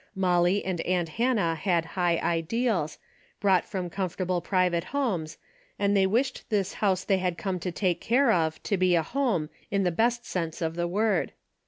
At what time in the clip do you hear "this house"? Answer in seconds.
6.49-7.03